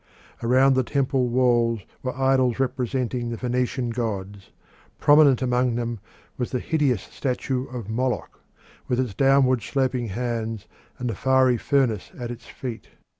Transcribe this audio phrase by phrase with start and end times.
[0.41, 4.49] Around the temple walls were idols representing the Phoenician gods;
[4.97, 5.99] prominent among them
[6.39, 8.41] was the hideous statue of Moloch,
[8.87, 10.65] with its downward sloping hands
[10.97, 12.89] and the fiery furnace at its feet.